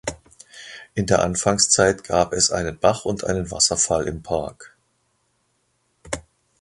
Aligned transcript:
In 0.95 1.05
der 1.05 1.21
Anfangszeit 1.21 2.03
gab 2.03 2.33
es 2.33 2.49
einen 2.49 2.75
Bach 2.79 3.05
und 3.05 3.23
einen 3.23 3.51
Wasserfall 3.51 4.07
im 4.07 4.23
Park. 4.23 4.75